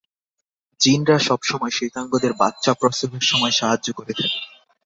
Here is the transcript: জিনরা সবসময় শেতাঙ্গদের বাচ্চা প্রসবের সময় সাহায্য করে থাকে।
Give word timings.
জিনরা 0.79 1.17
সবসময় 1.19 1.73
শেতাঙ্গদের 1.77 2.33
বাচ্চা 2.33 2.71
প্রসবের 2.73 3.23
সময় 3.23 3.53
সাহায্য 3.59 3.87
করে 3.93 4.13
থাকে। 4.13 4.39